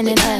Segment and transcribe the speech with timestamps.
[0.00, 0.39] so we turn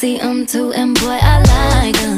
[0.00, 1.42] See, I'm too, and boy, I
[1.84, 2.09] like em.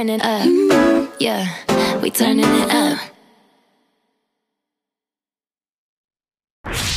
[0.00, 1.10] Turn it up.
[1.18, 1.46] Yeah,
[2.00, 2.98] we turning it up.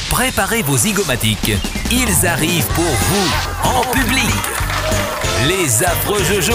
[0.09, 1.52] Préparez vos zygomatiques.
[1.92, 3.31] Ils arrivent pour vous,
[3.63, 4.30] en public.
[5.47, 6.53] Les affreux Jojo.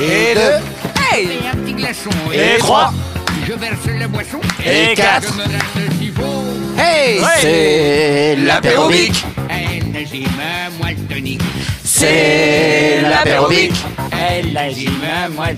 [0.00, 0.58] Et deux.
[1.16, 2.10] Et un petit glaçon.
[2.32, 2.92] Et trois.
[3.46, 4.40] Je verse la boisson.
[4.64, 5.32] Et quatre.
[5.32, 6.80] Je me faut.
[6.80, 8.36] Hey, c'est
[10.78, 10.96] moelle
[11.98, 13.72] C'est l'apérobic.
[14.68, 14.92] Enzyme
[15.36, 15.56] moelle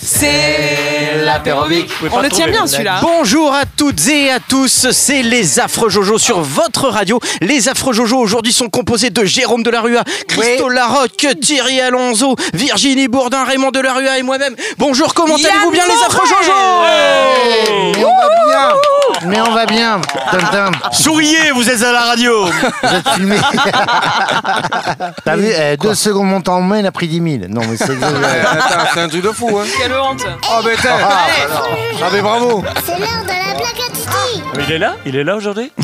[0.00, 1.90] C'est l'apérobic.
[2.12, 3.00] On le tient bien celui-là.
[3.02, 7.20] Bonjour à toutes et à tous, c'est les Affreux Jojo sur votre radio.
[7.40, 9.96] Les Affreux Jojo aujourd'hui sont composés de Jérôme Delarue,
[10.28, 14.54] Christo Larocque, Thierry Alonso, Virginie Bourdin, Raymond Delarue et moi-même.
[14.78, 16.52] Bonjour, comment Yann allez-vous bien les Affreux Jojo
[17.96, 18.80] Mais on va bien
[19.26, 20.00] Mais on va bien
[20.92, 23.36] Souriez, vous êtes à la radio vous êtes filmé
[25.24, 27.52] T'as vu eh, Deux secondes mon temps en main, il a pris 10 000.
[27.52, 28.40] Non mais c'est exagéré.
[28.40, 29.64] Attends, c'est un truc de fou, hein.
[29.78, 30.24] Quelle honte.
[30.50, 30.88] Oh, mais t'es.
[30.88, 31.26] Ah,
[32.12, 32.64] mais bravo.
[32.84, 34.42] C'est l'heure de la blague à Titi.
[34.66, 34.96] Il est là?
[35.06, 35.72] Il est là aujourd'hui?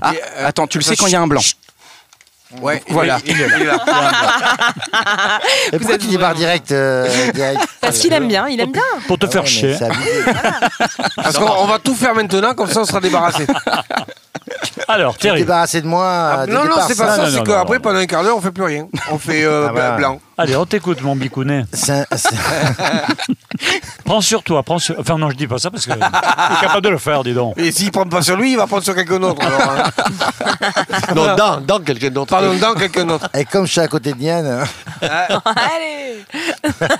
[0.00, 0.12] Ah,
[0.46, 1.40] Attends, tu le sais quand il y a un blanc.
[2.62, 3.18] Ouais, Voilà.
[3.26, 3.78] Il est là.
[5.72, 8.80] Et pourquoi tu débarres direct, euh, direct Parce qu'il aime bien, il aime bien.
[9.08, 9.76] Pour te Ah faire ouais, chier.
[11.16, 13.44] Parce qu'on on va tout faire maintenant, comme ça on sera débarrassé.
[14.88, 16.06] Alors, Thierry, Débarrasser de moi.
[16.08, 17.80] Ah, dès non, le non, départ, c'est pas ça, non, c'est non, qu'après, non.
[17.82, 18.88] pendant un quart d'heure, on fait plus rien.
[19.10, 19.90] On fait euh, Ah, voilà.
[19.96, 20.20] blanc.
[20.38, 21.64] Allez, on t'écoute, mon bicounet.
[21.72, 22.34] c'est un- c'est-
[24.04, 24.98] Prends sur toi, prends sur...
[24.98, 27.34] Enfin, non, je dis pas ça parce que tu es capable de le faire, dis
[27.34, 27.58] donc.
[27.58, 29.44] Et s'il prend pas sur lui, il va prendre sur quelqu'un d'autre.
[29.44, 29.90] alors, hein.
[31.14, 32.30] Non, dans, dans quelqu'un d'autre.
[32.30, 33.28] Pardon, dans quelqu'un d'autre.
[33.34, 34.64] Et comme je suis à côté de Diane,
[35.02, 36.24] Allez.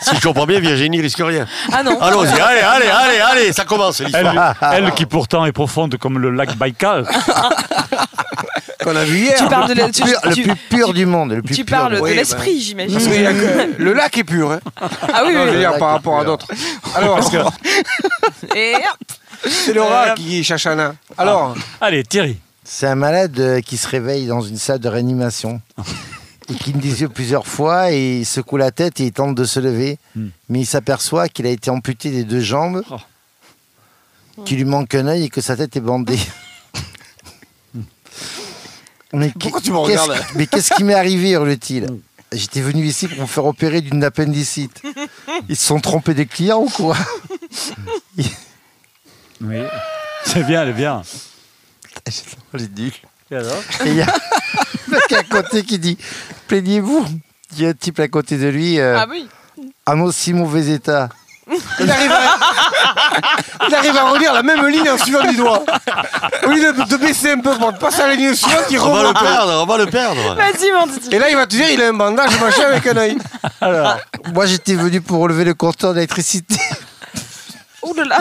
[0.03, 1.47] Si je comprends bien, Virginie risque rien.
[1.73, 1.99] Ah non.
[2.01, 4.55] Allons-y, allez, allez, allez, allez, ça commence Elle, l'histoire.
[4.73, 7.07] elle qui pourtant est profonde comme le lac Baïkal.
[8.85, 9.35] qu'on a vu hier.
[9.39, 11.33] Tu parles de la- tu- Pur- le tu- plus pur du monde.
[11.33, 12.01] Le plus Tu pur parles de.
[12.01, 12.99] Oui, l'esprit, j'imagine.
[13.29, 13.33] A
[13.67, 14.51] que- le lac est pur.
[14.53, 14.61] Hein.
[14.81, 15.59] Ah oui, Non, je veux oui.
[15.59, 16.49] dire par rapport à d'autres.
[16.95, 17.19] Alors,
[18.55, 19.09] Et hop.
[19.49, 20.95] c'est Laura qui cherche un nain.
[21.17, 22.39] Alors, Allez, Thierry.
[22.65, 25.61] C'est un malade euh, qui se réveille dans une salle de réanimation
[26.51, 29.35] et qui me des yeux plusieurs fois et il secoue la tête et il tente
[29.35, 29.99] de se lever.
[30.15, 30.29] Hmm.
[30.51, 34.43] Mais il s'aperçoit qu'il a été amputé des deux jambes, Oh.
[34.45, 36.19] qu'il lui manque un œil et que sa tête est bandée.
[39.13, 41.87] Mais Pourquoi qu'est- tu me qu'est-ce- regardes Mais qu'est-ce qui m'est arrivé hurle-t-il?
[42.33, 44.83] J'étais venu ici pour me faire opérer d'une appendicite.
[45.49, 46.97] Ils se sont trompés des clients ou quoi?
[49.41, 49.63] Oui.
[50.25, 51.03] C'est bien, elle est bien.
[52.55, 52.93] Les nuls.
[53.31, 53.63] Et alors?
[53.87, 55.97] Il y a un mec à côté qui dit
[56.49, 57.07] Plaignez-vous.
[57.53, 59.29] Il y a un type à côté de lui euh, Ah oui.
[59.87, 61.09] en aussi mauvais état.
[61.81, 63.67] Il arrive, à...
[63.69, 65.63] il arrive à relire la même ligne en suivant du doigt.
[66.45, 68.93] Au lieu de, de baisser un peu pour passer à la ligne suivante, il On
[68.93, 69.23] va le remonte.
[69.23, 70.35] perdre, on va le perdre.
[70.35, 71.15] Vas-y, mon Titi.
[71.15, 73.19] Et là, il va te dire, il a un bandage machin avec un œil.
[73.61, 73.97] Alors,
[74.33, 76.57] Moi, j'étais venu pour relever le compteur d'électricité.
[77.83, 78.19] Ouh là là.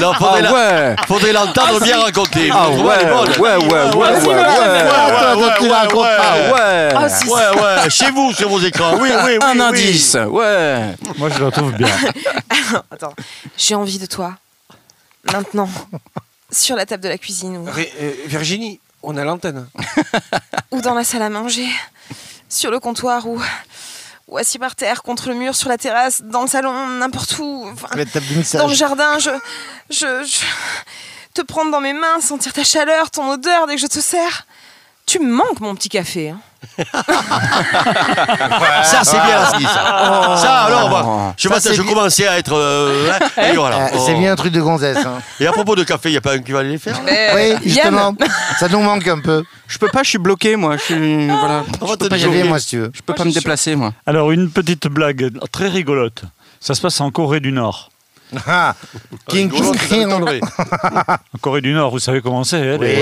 [0.00, 0.96] Non, faudrait la- ouais.
[1.06, 2.50] faudrait l'entendre bien raconter.
[2.52, 4.36] Ah ouais, ouais, ouais, ouais, ouais, ouais, ouais.
[5.36, 5.56] Ouais.
[5.68, 6.92] Ah ouais.
[6.94, 7.08] Ah.
[7.26, 8.96] Ouais, ouais, chez vous, sur vos écrans.
[8.98, 9.38] Oui, oui, oui.
[9.42, 10.94] Un indice, ouais.
[11.18, 11.88] moi, je la trouve bien.
[12.90, 13.14] Attends.
[13.56, 14.34] J'ai envie de toi.
[15.32, 15.68] Maintenant.
[16.50, 19.66] Sur la table de la cuisine euh, Virginie, on a l'antenne.
[20.70, 21.66] ou dans la salle à manger.
[22.48, 23.42] Sur le comptoir ou,
[24.28, 27.68] ou assis par terre contre le mur, sur la terrasse, dans le salon, n'importe où.
[27.72, 27.88] Enfin,
[28.58, 29.30] dans le jardin, je,
[29.90, 30.44] je, je-
[31.34, 34.46] Te prendre dans mes mains, sentir ta chaleur, ton odeur dès que je te sers.
[35.04, 36.30] Tu me manques, mon petit café.
[36.30, 36.40] hein.
[38.84, 40.36] Ça, c'est bien, Lasky, ça.
[40.36, 41.92] Ça, alors, bah, je, Ça, vois, c'est je bien.
[41.92, 42.54] commençais à être.
[42.54, 43.86] euh, hein, et voilà.
[43.86, 44.18] Euh, C'est Oh.
[44.18, 44.98] bien un truc de gonzesse.
[45.04, 45.18] hein.
[45.40, 47.00] Et à propos de café, il n'y a pas un qui va aller les faire
[47.04, 48.14] Mais, oui, Yann, justement.
[48.58, 49.44] Ça nous manque un peu.
[49.68, 50.76] Je peux pas, je suis bloqué, moi.
[50.76, 51.26] Je suis.
[51.26, 51.64] Voilà.
[51.80, 52.28] On va Je peux te pas y dire.
[52.28, 52.36] aller.
[52.38, 52.90] J'avais, moi, si tu veux.
[52.94, 53.92] Je peux pas me déplacer, moi.
[54.06, 56.22] Alors, une petite blague très rigolote.
[56.60, 57.90] Ça se passe en Corée du Nord.
[58.46, 58.74] Ah,
[59.28, 59.50] King.
[59.52, 62.56] En Corée du Nord, vous savez comment c'est.
[62.74, 62.96] hein, Oui, les-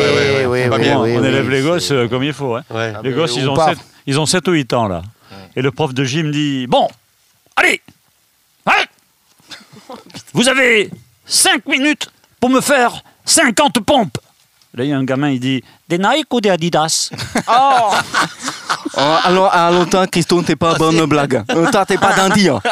[0.47, 2.55] oui, oui, on oui, élève les gosses euh, comme il faut.
[2.57, 2.63] hein.
[2.71, 2.93] Ouais.
[3.03, 3.57] Les gosses, ils ont.
[3.57, 5.03] 7, ils ont 7 ou 8 ans, là.
[5.57, 6.89] Et le prof de gym dit Bon,
[7.57, 7.81] allez
[8.67, 8.85] Hein
[10.33, 10.91] Vous avez
[11.27, 12.09] 5 minutes
[12.41, 14.19] pour me faire 50 pompes.
[14.77, 17.11] Là, il y a un gamin, il dit Des Nike ou des Adidas?
[17.49, 17.91] Oh,
[18.97, 21.43] Oh, alors, à longtemps, Christo, t'es pas bonne blague.
[21.51, 22.49] Euh, toi, t'es pas dandy.
[22.49, 22.61] hein.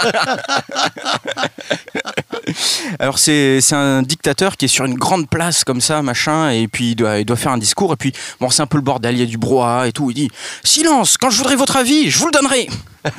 [2.99, 6.69] Alors, c'est c'est un dictateur qui est sur une grande place comme ça, machin, et
[6.69, 8.83] puis il doit, il doit faire un discours, et puis, bon, c'est un peu le
[8.83, 10.11] bordel, il y a du brouhaha et tout.
[10.11, 10.31] Il dit
[10.65, 12.69] Silence, quand je voudrais votre avis, je vous le donnerai.
[13.05, 13.11] Ah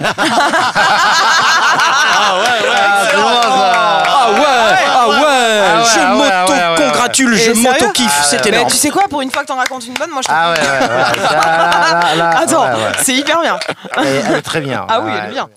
[3.10, 4.04] c'est bon, ça.
[4.06, 4.40] Ah ouais,
[4.88, 7.56] ah ouais, ouais, je ouais, ouais, m'auto-congratule, ouais, ouais.
[7.56, 8.42] je m'auto-kiffe, Ah, c'est ouais.
[8.52, 8.72] Mais énorme.
[8.72, 10.30] tu sais quoi, pour une fois que t'en racontes une bonne, moi je.
[10.32, 11.28] Ah ouais, ouais, ouais.
[11.28, 12.92] Ça, là, là, là, Attends, ouais, ouais.
[13.04, 13.58] c'est hyper bien.
[13.98, 14.86] Elle, elle est très bien.
[14.88, 15.18] Ah oui, Ouais.
[15.24, 15.50] elle est bien.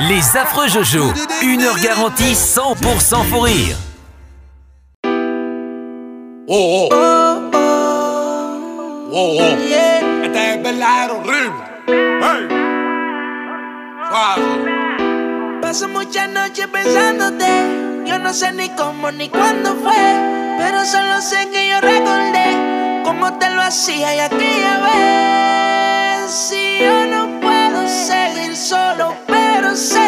[0.00, 1.12] Les affreux Jojo,
[1.42, 3.76] une heure garantie 100% pour rire.
[6.46, 6.94] Oh, oh.
[9.12, 9.40] Oh, oh.
[12.20, 12.48] Hey.
[14.10, 15.60] Suave.
[15.62, 17.46] Paso muchas noches pensándote.
[18.06, 19.94] Yo no sé ni cómo ni cuándo fue.
[20.58, 26.30] Pero solo sé que yo recordé cómo te lo hacía y aquella vez.
[26.30, 29.14] Si yo no puedo seguir solo,
[29.76, 29.98] sé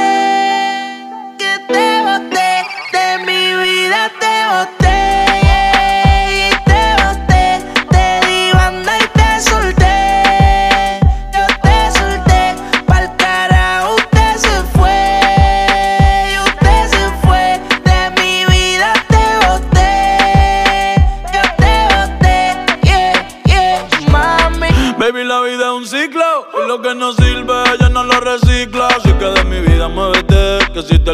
[1.38, 2.64] que te boté.
[2.92, 4.35] De mi vida te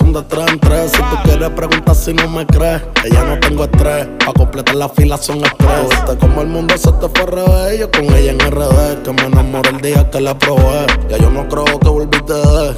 [0.00, 0.92] Son de tres en tres.
[0.92, 4.08] Si tú quieres preguntar si no me crees, que ya no tengo estrés.
[4.24, 5.88] Pa' completar la fila son express.
[5.90, 7.80] Viste como el mundo se te fue revés.
[7.80, 10.86] Yo con ella en RD, que me enamoré el día que la probé.
[11.08, 12.74] Ya yo no creo que volviste de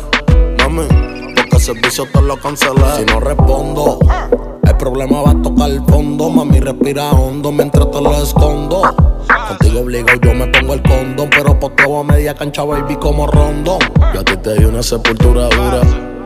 [0.58, 0.86] mami.
[1.36, 2.82] Porque el servicio te lo cancelé.
[2.98, 3.98] Si no respondo,
[4.62, 6.30] el problema va a tocar el fondo.
[6.30, 8.82] Mami, respira hondo mientras te lo escondo.
[9.48, 11.30] Contigo obligado yo me pongo el condón.
[11.30, 13.78] Pero poteo a media cancha, baby, como rondón.
[14.12, 16.11] Yo a ti te di una sepultura dura.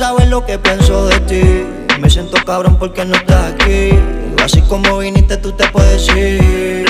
[0.00, 1.66] Saber lo que pienso de ti.
[2.00, 3.90] Me siento cabrón porque no estás aquí.
[4.42, 6.86] Así como viniste, tú te puedes ir.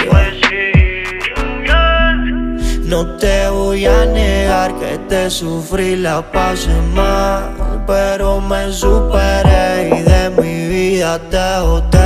[2.85, 10.03] No te voy a negar que te sufrí, la pasé mal, pero me superé y
[10.03, 12.00] de mi vida te boté,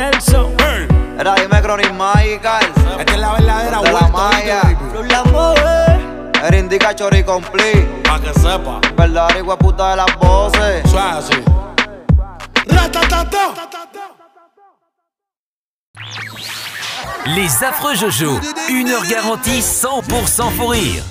[0.00, 0.56] DJ Nelson.
[1.18, 2.62] Era dime Chronic Magical.
[2.98, 4.62] Esta es la verdadera de la Maya.
[5.08, 6.00] la mueve.
[6.42, 7.86] Era indica chori complete.
[8.04, 8.80] Pa' que sepa.
[8.96, 10.90] Verdad, igual puta de las voces.
[10.90, 11.44] Suave así.
[17.26, 18.40] Les affreux Jojo.
[18.70, 21.04] Une heure garantie 100% fou rire.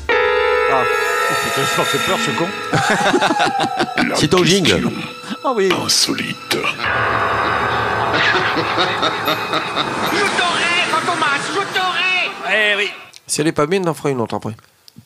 [0.71, 0.83] Ah,
[1.43, 4.15] putain, ça fait peur ce con.
[4.15, 4.89] C'est ton jingle.
[5.43, 5.69] Ah oui.
[5.71, 6.57] Insolite.
[10.11, 12.89] Je t'aurai, Fantomas, je t'aurai Eh oui.
[13.27, 14.55] Si elle est pas bien, on en fera une autre après.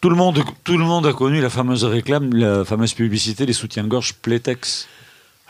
[0.01, 3.53] Tout le, monde, tout le monde a connu la fameuse réclame, la fameuse publicité des
[3.53, 4.87] soutiens-gorge Playtex.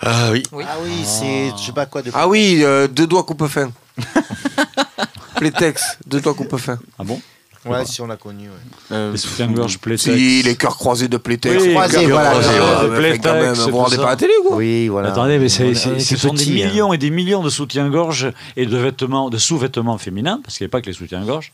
[0.02, 0.44] Ah oui.
[0.52, 2.12] Ah oui, c'est je sais pas quoi de.
[2.13, 3.72] Ah oui, euh, deux doigts coupe fin.
[5.36, 6.78] Playtex, deux doigts coupe fin.
[7.00, 7.22] Ah bon?
[7.65, 8.50] Ouais, si on l'a connu.
[8.50, 9.12] Ouais.
[9.12, 10.17] Les soutiens-gorge Playtex.
[10.17, 11.62] Si, les cœurs croisés de Playtex.
[11.63, 12.29] Oui, Croisés, Cœurs voilà.
[12.32, 12.88] croisés, voilà.
[12.89, 15.10] ouais, Playtex, quand même, vous rendez pas à la télé, quoi Oui, voilà.
[15.10, 16.34] Attendez, mais c'est- des hein.
[16.50, 20.65] millions et des millions de soutiens-gorge et de vêtements, de sous-vêtements féminins, parce qu'il n'y
[20.65, 21.53] avait pas que les soutiens-gorge,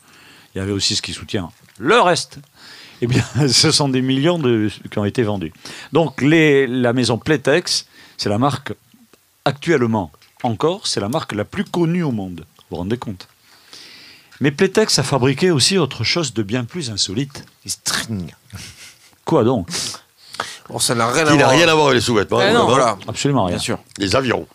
[0.55, 2.39] il y avait aussi ce qui soutient le reste.
[3.01, 5.53] Eh bien, ce sont des millions de, qui ont été vendus.
[5.93, 7.85] Donc, les, la maison Playtex,
[8.17, 8.73] c'est la marque,
[9.45, 10.11] actuellement
[10.43, 12.43] encore, c'est la marque la plus connue au monde.
[12.57, 13.27] Vous vous rendez compte?
[14.41, 17.43] Mais Playtex a fabriqué aussi autre chose de bien plus insolite.
[17.65, 18.33] Les strings.
[19.25, 19.67] Quoi donc?
[20.69, 21.49] Bon, ça n'a rien à Qui n'a voir.
[21.51, 22.39] rien à voir avec les sous-vêtements.
[22.39, 22.97] Ah non, voilà.
[23.07, 23.55] Absolument rien.
[23.55, 23.79] Bien sûr.
[23.97, 24.47] Les avions.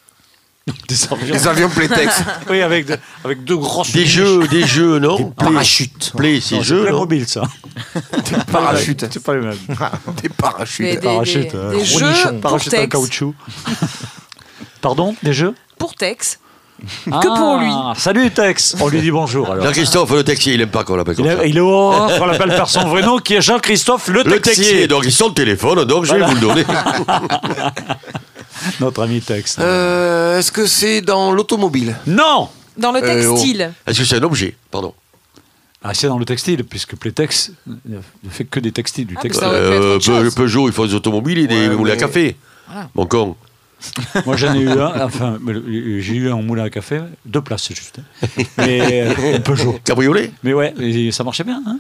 [0.89, 1.35] Des avions.
[1.35, 2.23] Les avions Playtex.
[2.49, 6.13] Oui, avec, de- avec deux grosses Des jeux, des jeux, non Parachutes.
[6.17, 7.43] Play, c'est Non, jeux, non mobile, ça.
[8.51, 9.05] Parachutes.
[9.13, 9.59] C'est pas les mêmes.
[10.23, 10.87] Des parachutes.
[10.87, 11.99] Des, des- Parachute, des- euh, des ronichon.
[12.15, 12.89] jeux pour Parachute en Tex.
[12.93, 13.35] caoutchouc.
[14.81, 15.95] Pardon, des jeux Pour
[17.11, 18.01] Ah, Que pour lui.
[18.01, 18.77] Salut Tex.
[18.81, 19.65] On lui dit bonjour alors.
[19.65, 21.45] Jean-Christophe, le texier, il aime pas qu'on l'appelle comme Il ça.
[21.45, 24.41] est, il est au on l'appelle par son vrai nom qui est Jean-Christophe le, Le
[24.41, 26.65] texier, donc ils sont le téléphone, donc je vais vous le donner.
[28.81, 29.57] Notre ami Tex.
[29.61, 31.97] Euh, Est-ce que c'est dans l'automobile?
[32.07, 33.33] Non Dans le Euh, oh.
[33.35, 33.73] textile.
[33.87, 34.57] Est-ce que c'est un objet?
[34.71, 34.95] Pardon.
[35.83, 37.99] Ah, c'est dans le textile, puisque Playtex ne
[38.31, 39.45] fait que des textiles, du Ah, textile.
[39.49, 40.31] Être Euh.
[40.31, 42.37] Peugeot, ils font des automobiles et des Ouais, à café.
[42.95, 43.37] Mon con.
[44.27, 47.69] Moi, j'en ai eu un, enfin, euh, j'ai eu un moulin à café, deux places
[47.73, 47.99] juste.
[48.59, 49.79] Mais euh, un Peugeot.
[49.85, 51.79] Cabriolet Mais ouais, et ça marchait bien, hein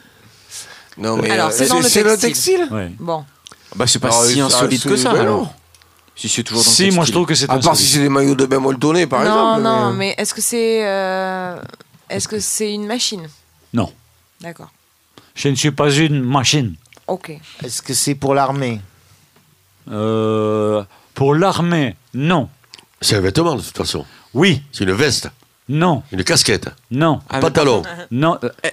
[0.98, 2.58] Non, mais Alors, euh, c'est dans le c'est le textile.
[2.58, 2.92] textile Ouais.
[2.98, 3.24] Bon.
[3.76, 5.38] Bah, c'est pas Alors, si ça, insolite que ça, ben alors.
[5.42, 5.48] non.
[6.16, 7.98] Si c'est toujours dans le Si, moi je trouve que c'est À part si c'est
[7.98, 9.62] des maillots de bain molletonnés, par non, exemple.
[9.62, 10.86] non, mais est-ce que c'est.
[10.86, 11.56] euh,
[12.08, 13.26] Est-ce que c'est une machine?
[13.72, 13.92] Non.
[14.40, 14.70] D'accord.
[15.34, 16.76] Je ne suis pas une machine.
[17.08, 17.32] Ok.
[17.64, 18.80] Est-ce que c'est pour l'armée?
[19.90, 20.84] Euh,
[21.14, 22.48] pour l'armée, non.
[23.00, 24.05] C'est un vêtement, de toute façon.
[24.35, 25.31] Oui, C'est une veste,
[25.68, 28.70] non, une casquette, non, un pantalon, non, euh, eh,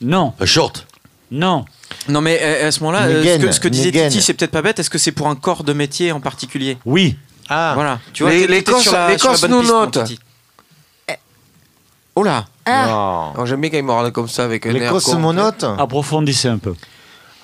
[0.00, 0.86] non, un short.
[1.30, 1.64] non.
[2.08, 4.08] Non, mais euh, à ce moment-là, euh, ce que, ce que une disait.
[4.08, 4.78] Titi, c'est peut-être pas bête.
[4.78, 6.78] Est-ce que c'est pour un corps de métier en particulier?
[6.86, 7.16] Oui,
[7.50, 7.98] Ah, Voilà.
[8.14, 9.80] Tu vois, Les- t'es- t'es l'Écosse- sur la- l'Écosse sur la bonne nous piste, mon
[9.80, 10.04] note.
[10.04, 10.20] Titi.
[12.14, 14.90] Oh là Ah, J'aime bien quand ils me regardent comme ça avec un Les air.
[14.92, 15.00] con.
[15.00, 16.74] cosmonautes approfondissez un peu.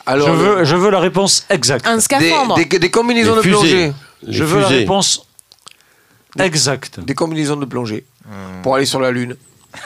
[0.06, 1.86] Alors, je, veux, je veux la réponse exacte.
[1.86, 2.54] un des, scaphandre.
[2.54, 3.92] des, des combinaisons Les de plongée.
[4.26, 5.26] Je veux la réponse
[6.38, 7.00] exacte.
[7.00, 8.04] Des combinaisons de plongée.
[8.62, 9.36] Pour aller sur la Lune.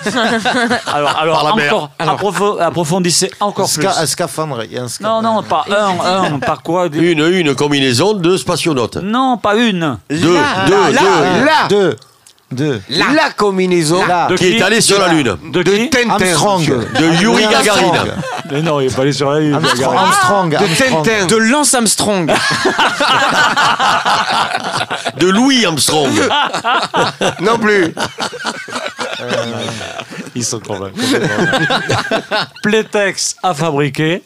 [0.86, 1.74] Alors, alors la mer.
[1.74, 3.82] encore, approfo- approfondissez encore plus.
[3.82, 4.62] Ska- un scaphandre.
[4.64, 5.22] Il y a un Non, scaphandre.
[5.22, 6.86] non, pas un, un, pas quoi.
[6.86, 8.96] Une, une combinaison de spationautes.
[8.98, 9.98] Non, pas une.
[10.08, 11.44] Deux, deux, là, deux.
[11.44, 11.68] là.
[11.68, 11.96] Deux.
[12.52, 12.80] Deux.
[12.88, 14.28] La combinaison Là.
[14.28, 15.36] De Qui est allé sur la Lune.
[15.50, 16.10] De qui Tintin.
[16.10, 16.64] Armstrong.
[16.66, 17.92] De Yuri Armstrong.
[17.94, 18.14] Gagarine.
[18.50, 19.54] Mais non, il est pas allé sur la Lune.
[19.54, 19.78] Armstrong.
[19.80, 19.96] Gagarin.
[20.06, 20.50] Armstrong.
[20.50, 21.04] De Armstrong.
[21.06, 21.26] Tintin.
[21.26, 22.30] De Lance Armstrong
[25.18, 26.10] De Louis Armstrong.
[27.40, 27.94] Non plus.
[30.34, 31.04] Ils sont convaincus.
[32.62, 34.22] Playtex a fabriqué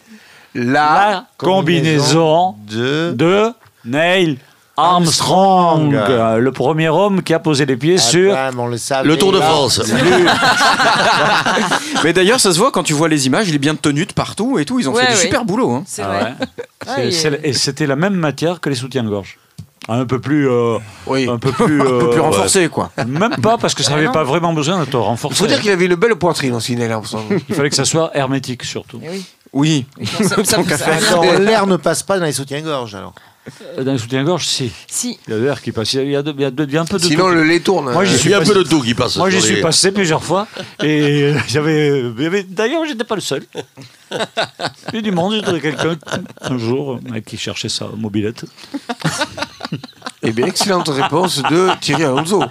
[0.55, 0.65] La.
[0.83, 3.13] la combinaison Deux.
[3.13, 3.53] de
[3.85, 4.39] Neil
[4.79, 5.95] Armstrong, Armstrong.
[5.95, 8.35] euh, le premier homme qui a posé les pieds sur.
[8.37, 9.09] Ah, mais on le savait.
[9.09, 9.41] Le Tour de.
[9.41, 9.81] France.
[12.05, 14.13] Mais d'ailleurs, ça se voit quand tu vois les images, il est bien tenu de
[14.13, 14.79] partout et tout.
[14.79, 15.23] Ils ont Ouais, fait du ouais.
[15.23, 15.73] super boulot.
[15.73, 15.83] hein.
[15.87, 16.23] C'est Ah vrai.
[16.23, 16.33] ouais.
[16.87, 19.39] Ah, C'est- il- c'est- et c'était la même matière que les soutiens-gorge.
[19.89, 20.49] Un peu plus.
[20.49, 21.29] euh, Oui.
[21.29, 21.81] un peu plus.
[21.83, 22.91] Un peu plus euh, renforcé, quoi.
[23.07, 24.13] Même pas, parce que ça Ah n'avait non.
[24.13, 25.37] pas vraiment besoin d'être Il renforcé.
[25.39, 27.25] faut dire qu'il avait une belle poitrine aussi, Neil Armstrong.
[27.49, 29.01] Il fallait que ça soit hermétique, surtout.
[29.03, 29.25] Eh oui.
[29.53, 29.87] Oui.
[29.99, 30.37] Et ça-
[31.39, 33.15] L'air ne passe pas dans les soutiens-gorge alors.
[33.79, 34.73] Euh, Dans les soutiens-gorge, si.
[34.89, 35.19] Si.
[35.29, 35.93] Il y a de l'air qui passe.
[35.95, 37.29] Il y a, de- il y a de- il y a un peu de Sinon,
[37.29, 37.35] tout.
[37.35, 37.93] le lait tourne.
[37.93, 38.53] Moi, j'y Euh, suis Il y a un passé.
[38.53, 39.17] peu de tout qui passe.
[39.17, 40.47] Moi, j'y suis passé plusieurs fois
[40.83, 43.45] et j'avais, y avait- d'ailleurs, j'étais pas le seul.
[44.93, 45.97] Il y a du monde, j'ai trouvé quelqu'un
[46.43, 48.45] un jour euh, qui cherchait sa mobilette.
[50.23, 52.43] Eh bien, excellente réponse de Thierry Alonso.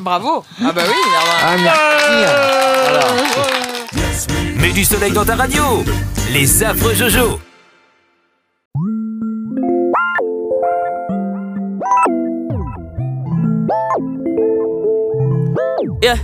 [0.00, 0.44] Bravo.
[0.64, 0.94] Ah bah oui.
[1.42, 1.56] Ah,
[3.98, 4.26] merci.
[4.56, 5.84] Mets du soleil dans ta radio.
[6.32, 7.40] Les affreux Jojo.
[16.02, 16.16] Yeah.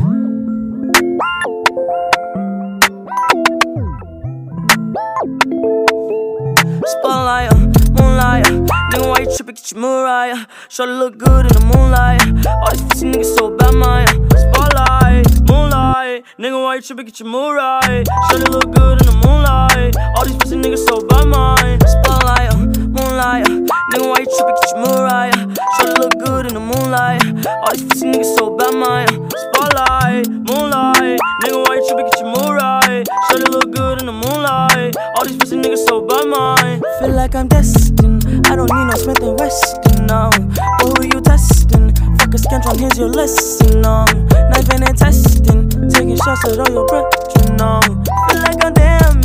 [6.87, 7.53] Spotlight,
[7.93, 9.55] moonlight, nigga, why you tripping?
[9.55, 10.47] Get your Mariah.
[10.71, 12.23] To look good in the moonlight.
[12.47, 14.07] All these pussy niggas so bad, uh,
[14.39, 16.25] spotlight, moonlight.
[16.39, 17.05] Nigga, why you tripping?
[17.05, 18.07] Get your mood right.
[18.31, 19.95] Shawty look good in the moonlight.
[20.17, 21.81] All these pussy niggas so by mine.
[21.85, 22.57] Spotlight,
[22.97, 23.45] moonlight.
[23.93, 24.57] Nigga, why you tripping?
[24.57, 25.35] Get your mood right.
[25.77, 27.21] Shawty look good in the moonlight.
[27.47, 29.27] All these pussy niggas so by mine.
[29.57, 31.19] Spotlight, moonlight.
[31.41, 32.05] Nigga, why you tripping?
[32.11, 33.05] Get your mood right.
[33.31, 34.95] Shawty look good in the moonlight.
[35.17, 36.83] All these pussy niggas so by mine.
[37.01, 38.27] Feel like I'm destined.
[38.47, 40.29] I don't need no Smith and Weston now.
[40.29, 41.95] But who you testing?
[42.19, 43.83] Fuck a scantron, here's your lesson.
[43.87, 45.71] Um, knife and testing.
[45.89, 47.59] Taking shots at all your brethren.
[47.59, 49.16] Um, feel like I'm damaged.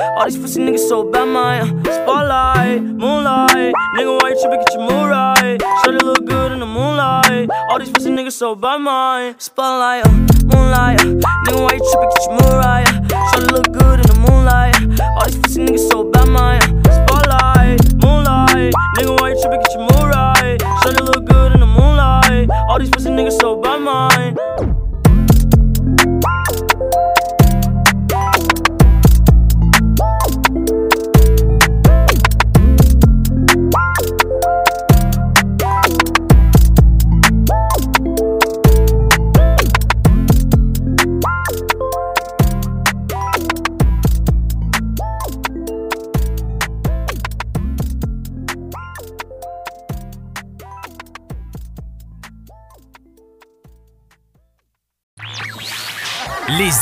[0.00, 1.86] All these pussy niggas so bad, mine.
[1.86, 3.74] Uh, spotlight, moonlight.
[3.96, 4.60] Nigga, why you tripping?
[4.60, 5.58] Get your mood right.
[5.60, 7.50] Try to look good in the moonlight.
[7.70, 9.34] All these pussy niggas so bad, mine.
[9.34, 10.10] Uh, spotlight, uh,
[10.44, 11.00] moonlight.
[11.00, 12.10] uh, Nigga, why you tripping?
[12.10, 12.88] Get your mood right.
[12.88, 13.30] Uh.
[13.30, 14.74] Try to look good in the moonlight.
[15.18, 16.60] All these pussy niggas so bad, mine.
[16.84, 18.72] Spotlight, moonlight.
[18.96, 19.60] Nigga, why you tripping?
[19.60, 20.58] Get your mood right.
[20.82, 22.48] Try to look good in the moonlight.
[22.68, 24.69] All these pussy niggas so bad, mine.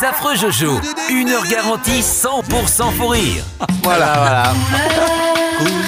[0.00, 0.80] Les affreux Jojo,
[1.10, 3.42] une heure garantie 100% pour rire.
[3.82, 4.52] Voilà,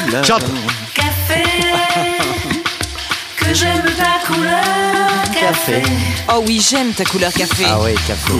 [0.08, 0.24] voilà.
[0.24, 0.42] Chante.
[0.94, 1.44] Café,
[3.36, 5.82] que j'aime ta couleur café.
[6.32, 7.64] Oh oui, j'aime ta couleur café.
[7.68, 8.32] Ah oui, café.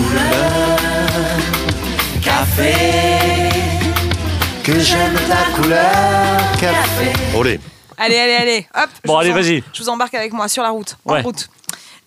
[2.22, 2.74] Café,
[4.64, 7.12] Que j'aime la couleur café.
[7.36, 7.60] Olé.
[7.96, 8.88] Allez, allez, allez, hop.
[9.04, 9.62] je Bon, vous allez, vas-y.
[9.72, 10.96] Je vous embarque avec moi sur la route.
[11.04, 11.22] En Ouais.
[11.22, 11.48] route.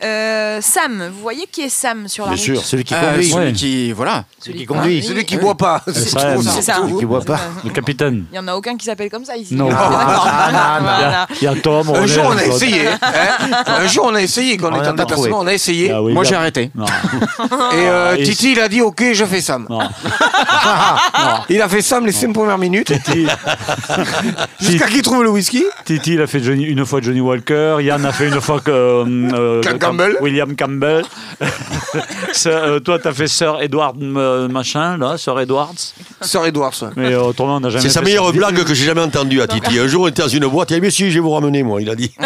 [0.04, 2.66] Euh, Sam, vous voyez qui est Sam sur la Bien route sûr.
[2.66, 3.30] Celui qui Euh, conduit.
[3.30, 3.92] celui qui.
[3.94, 4.26] Voilà.
[4.40, 5.00] Celui qui conduit.
[5.02, 5.26] Ah, Celui oui.
[5.26, 5.82] qui boit pas.
[5.88, 6.36] C'est ça.
[6.82, 7.40] Celui qui boit pas.
[7.64, 8.26] Le capitaine.
[8.32, 9.56] Il y en a aucun qui s'appelle comme ça ici.
[9.56, 9.70] Non.
[9.70, 9.92] D'accord.
[9.92, 11.28] Il y a- Voilà.
[11.42, 12.88] Il y a Tom, Un jour, on a essayé.
[13.02, 13.64] hein.
[13.68, 15.40] Un jour, on a essayé quand on était en déplacement.
[15.40, 15.92] On a essayé.
[15.92, 16.72] Ah oui, Moi y j'ai arrêté.
[16.76, 16.86] Non.
[16.86, 16.90] Et
[17.76, 19.68] euh, Ah, il- Titi, il a dit Ok, je fais Sam.
[19.70, 19.80] Non.
[21.50, 22.88] Il a fait Sam les 5 premières minutes.
[22.88, 23.28] Titi,
[24.60, 25.64] Jusqu'à qu'il trouve le whisky.
[25.86, 27.78] Titi, il a fait Johnny- une fois Johnny Walker.
[27.82, 30.18] Yann a fait une fois que, Cam- Cam- Campbell.
[30.22, 31.04] William Campbell.
[32.34, 35.74] Sir- euh, toi, t'as fait Sir Edward euh, machin, là, Sir Edwards.
[36.22, 36.74] Sir Edwards.
[36.82, 36.90] ouais.
[36.96, 38.32] Mais euh, autrement, on n'a jamais C'est sa meilleure ça.
[38.32, 39.78] blague que j'ai jamais entendue à Titi.
[39.80, 41.32] Un jour, on était dans une boîte, il a dit Mais si, je vais vous
[41.32, 42.12] ramener, moi, il a dit.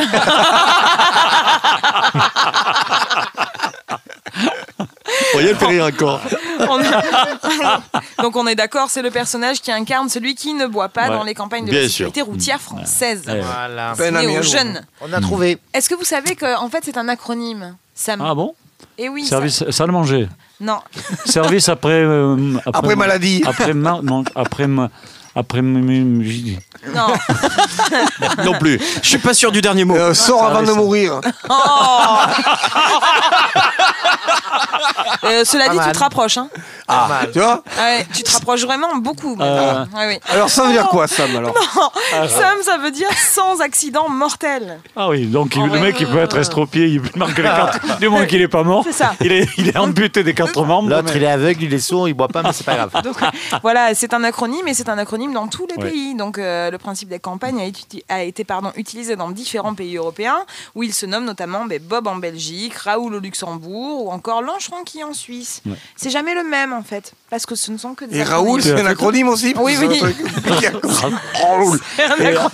[5.39, 6.21] Voyez, le fait rire encore.
[6.69, 10.89] On est- Donc on est d'accord, c'est le personnage qui incarne celui qui ne boit
[10.89, 11.15] pas Ouais.
[11.15, 12.08] dans les campagnes de Bien la sûr.
[12.08, 13.23] sécurité routière française.
[13.28, 13.41] Ouais.
[13.41, 13.93] Voilà.
[13.97, 14.84] Ben, aux jeunes.
[15.02, 15.60] On a trouvé.
[15.73, 18.56] Est-ce que vous savez que en fait c'est un acronyme, Sam Ah bon?
[18.97, 19.26] Et oui.
[19.26, 20.28] Service, salle manger.
[20.30, 20.80] ça- Non.
[21.26, 22.02] Service après.
[22.04, 23.43] euh, Après maladie.
[23.45, 23.73] Après.
[23.73, 24.67] ma- non, après.
[24.67, 24.89] ma-
[25.36, 25.62] Après.
[25.62, 27.08] Non.
[28.43, 28.80] Non plus.
[29.04, 29.95] Je suis pas sûr du dernier mot.
[29.95, 31.21] Euh, sors avant de mourir.
[31.50, 31.54] Oh
[35.24, 36.38] Euh, cela dit, tu te rapproches.
[36.38, 36.50] Hein
[36.88, 39.36] Ah, tu vois Ah ouais, tu te rapproches vraiment beaucoup.
[39.40, 40.20] Euh, Ouais, oui.
[40.30, 44.10] Alors, ça veut dire quoi, Sam alors Non, Ah, Sam, ça veut dire sans accident
[44.10, 44.80] mortel.
[44.96, 47.48] Ah oui, donc il- Oh, le mec il peut être estropié, il peut marquer les
[47.50, 48.84] cartes, du moment qu'il n'est pas mort.
[48.86, 49.13] C'est ça.
[49.22, 50.90] Il est, il est amputé des quatre membres.
[50.90, 52.92] L'autre, mais- il est aveugle, il est sourd, il boit pas, mais c'est pas grave.
[53.04, 53.16] Donc
[53.62, 55.90] voilà, c'est un acronyme et c'est un acronyme dans tous les Ouais.
[55.92, 56.16] pays.
[56.16, 59.98] Donc euh, le principe des campagnes a été, a été pardon, utilisé dans différents pays
[59.98, 60.38] européens
[60.76, 65.03] où il se nomme notamment ben, Bob en Belgique, Raoul au Luxembourg ou encore Lancheron-qui
[65.03, 65.62] en Suisse.
[65.65, 65.75] Ouais.
[65.95, 68.45] C'est jamais le même en fait parce que ce ne sont que des Et acronymes.
[68.45, 69.99] Raoul, c'est un acronyme aussi Oui, oui.
[71.43, 71.80] Raoul.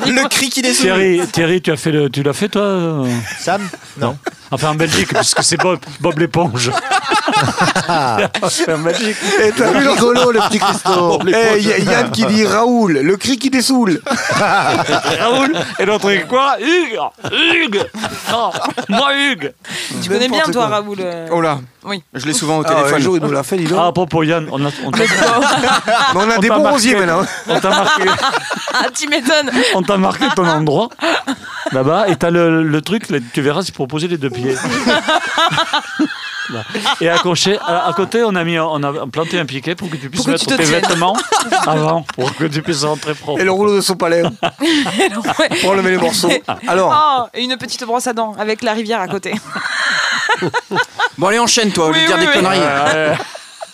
[0.06, 0.84] Le cri qui descend.
[0.84, 3.06] Thierry, Thierry, tu as fait le, tu l'as fait toi?
[3.40, 3.68] Sam?
[3.98, 4.18] Non.
[4.52, 6.72] Enfin en Belgique, puisque c'est Bob, Bob l'éponge.
[8.50, 9.18] C'est en Belgique.
[9.42, 11.20] Et t'as vu le rigolo, le petit Christo.
[11.28, 14.02] Eh, y a Yann qui dit Raoul, le cri qui dessoule.
[15.20, 16.56] Raoul et l'autre est quoi?
[16.60, 17.00] Hugues
[17.32, 17.84] Hugues
[18.32, 18.52] Non,
[18.90, 19.54] moi Hugues
[20.02, 21.60] Tu connais bien toi Raoul euh, Oh là.
[21.86, 22.02] Oui.
[22.14, 22.96] Je l'ai souvent au Ah, ouais, téléphone.
[22.96, 23.78] un jour, il nous l'a fait, dis donc.
[23.82, 25.06] Ah, à propos Yann, on a, on t'a- Mais
[26.16, 27.26] on a on des t'a bons marqué- rosiers maintenant.
[27.50, 28.04] On t'a marqué,
[28.74, 29.52] Ah, tu m'étonnes.
[29.76, 30.88] on t'a marqué ton endroit
[31.74, 34.56] là-bas et t'as le, le truc, là, tu verras, c'est pour poser les deux pieds.
[37.02, 39.96] Et accroché, à, à côté, on a, mis, on a planté un piquet pour que
[39.98, 40.82] tu puisses que mettre tu te tes tiennes.
[40.82, 41.16] vêtements
[41.68, 43.40] avant, pour que tu puisses rentrer propre.
[43.42, 44.32] Et le rouleau de sopalin
[45.62, 46.30] pour enlever les morceaux.
[46.68, 49.34] Alors, Oh, et une petite brosse à dents avec la rivière à côté.
[51.18, 52.34] Bon, allez, enchaîne, toi, au lieu de dire oui, des oui.
[52.34, 52.60] conneries.
[52.60, 53.18] Ouais, ouais.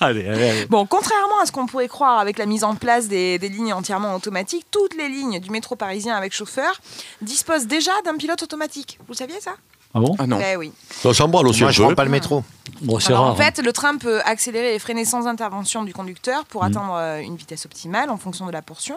[0.01, 0.65] Allez, allez, allez.
[0.67, 3.73] Bon, contrairement à ce qu'on pourrait croire avec la mise en place des, des lignes
[3.73, 6.79] entièrement automatiques, toutes les lignes du métro parisien avec chauffeur
[7.21, 8.97] disposent déjà d'un pilote automatique.
[9.01, 9.51] Vous le saviez ça?
[9.93, 10.39] Ah bon Ah non.
[10.39, 10.71] Eh oui.
[10.91, 11.83] Ça s'en branle aussi Moi, un je peu.
[11.85, 12.43] prends pas le métro.
[12.81, 13.33] Bon, c'est Alors, rare.
[13.33, 17.19] en fait, le train peut accélérer et freiner sans intervention du conducteur pour atteindre euh,
[17.19, 18.95] une vitesse optimale en fonction de la portion.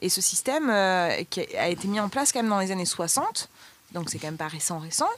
[0.00, 2.86] Et ce système euh, qui a été mis en place quand même dans les années
[2.86, 3.48] 60.
[3.92, 5.08] Donc c'est quand même pas récent récent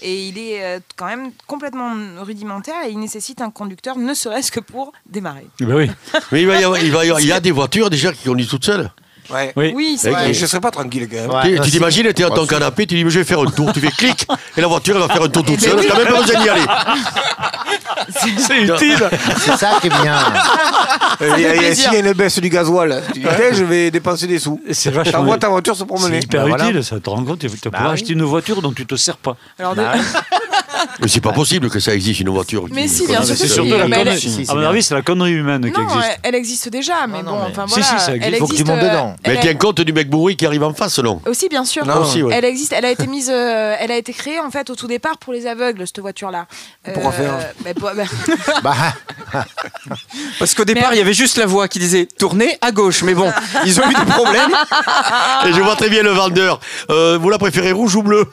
[0.00, 1.92] et il est euh, quand même complètement
[2.22, 5.46] rudimentaire et il nécessite un conducteur ne serait-ce que pour démarrer.
[5.60, 5.90] Eh ben oui.
[6.32, 8.10] Mais il, va y avoir- il, va y avoir- il y a des voitures déjà
[8.10, 8.90] qui conduisent toutes seules.
[9.30, 9.52] Ouais.
[9.56, 9.72] Oui.
[9.74, 10.30] Oui, c'est vrai.
[10.30, 11.30] Et je serais pas tranquille quand même.
[11.56, 11.64] Ouais.
[11.64, 13.72] Tu- t'imagines, tu es dans ton canapé, tu dis mais je vais faire un tour,
[13.72, 16.06] tu fais clic, et la voiture elle va faire un tour toute seule, t'as même
[16.12, 16.62] pas besoin d'y aller.
[18.10, 18.28] C'est
[18.62, 19.08] utile.
[19.38, 20.18] C'est ça qui est bien.
[21.20, 21.84] Euh, il y a- il y a- plaisir.
[21.90, 24.60] S'il y a une baisse du gasoil, tu dis, je vais dépenser des sous.
[24.72, 26.18] C'est vachement- T'envoies ta voiture se C'est promener.
[26.18, 26.68] hyper Ben voilà.
[26.68, 27.92] utile, ça te rend compte, tu pourras oui.
[27.92, 29.36] acheter une voiture dont tu te sers pas.
[31.00, 32.64] Mais c'est pas possible que ça existe une voiture.
[32.70, 33.52] Mais si, bien sûr C'est si.
[33.52, 34.18] surtout la connerie.
[34.20, 36.04] Si, si, à mon avis, c'est la connerie humaine qui Non, existe.
[36.04, 37.98] elle, elle existe déjà, mais Non, bon, enfin Si, voilà.
[37.98, 38.32] si, ça existe.
[38.34, 39.16] elle Faut que tu montes euh, dedans.
[39.26, 41.64] Mais elle tiens a- compte du mec bourré qui arrive en face, non Aussi, bien
[41.64, 41.84] sûr.
[41.86, 42.02] Non.
[42.02, 42.34] Aussi, ouais.
[42.34, 42.72] Elle existe.
[42.72, 43.30] Elle a été mise.
[43.32, 46.46] euh, elle a été créée en fait au tout départ pour les aveugles cette voiture-là.
[46.92, 47.92] Pourquoi faire bah, bah,
[48.62, 48.74] Bah,
[50.38, 53.02] Parce qu'au départ, il y avait juste la voix qui disait tournez à gauche.
[53.02, 53.32] Mais bon,
[53.64, 54.50] ils ont eu des problèmes.
[55.46, 56.60] Et je vois très bien le vendeur.
[56.90, 58.28] Euh, vous la préférez rouge ou bleu?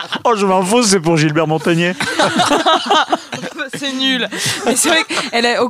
[0.23, 1.93] Oh, je m'en fous, c'est pour Gilbert Montagnier.
[3.77, 4.27] c'est nul.
[4.65, 5.03] Mais c'est vrai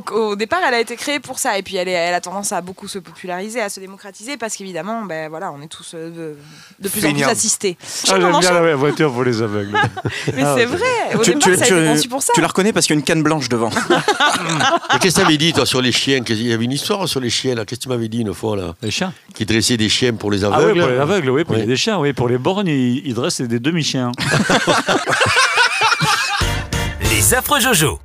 [0.04, 1.58] qu'au au départ, elle a été créée pour ça.
[1.58, 4.56] Et puis, elle, est- elle a tendance à beaucoup se populariser, à se démocratiser, parce
[4.56, 6.36] qu'évidemment, ben voilà, on est tous euh, de,
[6.80, 7.76] de plus en plus assistés.
[8.10, 9.72] Ah, j'aime bien la voiture pour les aveugles.
[10.34, 11.14] Mais Ah, c'est vrai.
[11.14, 12.32] Au Tu, départ, tu- ça a tu- été conçu pour ça.
[12.34, 13.70] tu la reconnais parce qu'il y a une canne blanche devant.
[15.00, 16.20] Qu'est-ce que tu avais dit, toi, sur les chiens?
[16.28, 17.64] Il y avait une histoire sur les chiens, là.
[17.64, 18.74] Qu'est-ce que tu m'avais dit une fois, là?
[18.82, 19.12] Les chiens?
[19.34, 20.80] Qui dressait des chiens pour les Ah oui, aveugles.
[20.80, 21.66] pour les aveugles, oui, pour Oui.
[21.66, 22.12] les chiens, oui.
[22.12, 24.12] Pour les bornes, ils, ils dressent des demi-chiens.
[27.10, 28.00] Les affreux Jojo.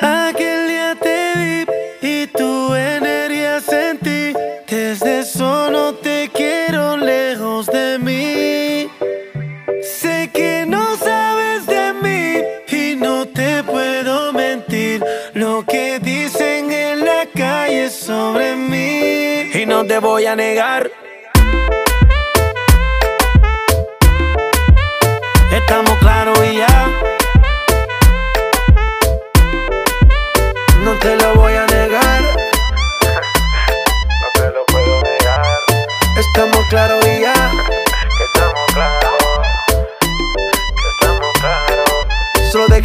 [0.00, 1.64] Aquel día te vi
[2.02, 4.34] y tu energía sentí.
[4.68, 8.90] Desde eso no te quiero lejos de mí.
[9.82, 15.04] Sé que no sabes de mí y no te puedo mentir.
[15.34, 19.50] Lo que dicen en la calle sobre mí.
[19.54, 20.90] Y no te voy a negar.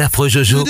[0.00, 0.64] Affreux Jojo.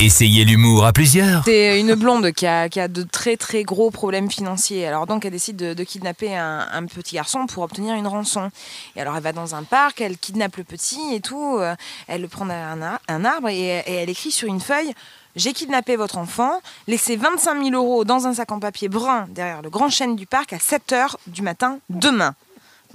[0.00, 1.44] Essayez l'humour à plusieurs.
[1.44, 4.86] C'est une blonde qui a, de très très gros problèmes financiers.
[4.86, 8.50] Alors donc elle décide de, kidnapper un, petit garçon pour obtenir une rançon.
[8.94, 11.56] Et alors elle va dans un parc, elle kidnappe le petit et tout.
[11.58, 11.74] euh,
[12.06, 14.92] Elle le prend derrière un, ar- un arbre et, et elle écrit sur une feuille
[15.34, 19.62] J'ai kidnappé votre enfant, laissez 25 000 euros dans un sac en papier brun derrière
[19.62, 22.34] le grand chêne du parc à 7 h du matin demain.